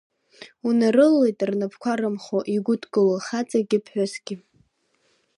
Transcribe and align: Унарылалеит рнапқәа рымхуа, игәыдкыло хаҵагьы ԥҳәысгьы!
Унарылалеит 0.67 1.39
рнапқәа 1.49 1.93
рымхуа, 1.99 2.39
игәыдкыло 2.55 3.17
хаҵагьы 3.25 3.79
ԥҳәысгьы! 3.83 4.35